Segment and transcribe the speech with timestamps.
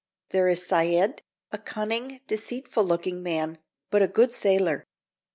[0.31, 1.21] There is Said,
[1.51, 3.59] a cunning, deceitful looking man,
[3.91, 4.87] but a good sailor.